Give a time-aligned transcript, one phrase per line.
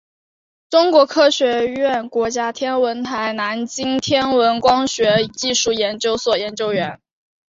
[0.71, 6.99] 中国科学院国家天文台南京天文光学技术研究所研究员。